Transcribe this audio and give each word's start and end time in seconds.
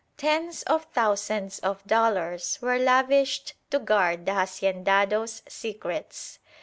Tens 0.17 0.63
of 0.63 0.85
thousands 0.85 1.59
of 1.59 1.85
dollars 1.85 2.57
were 2.59 2.79
lavished 2.79 3.53
to 3.69 3.77
guard 3.77 4.25
the 4.25 4.31
haciendados' 4.31 5.43
secrets. 5.47 6.39